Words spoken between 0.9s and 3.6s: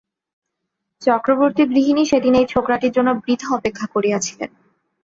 চক্রবর্তী-গৃহিণী সেদিন এই ছোকরাটির জন্য বৃথা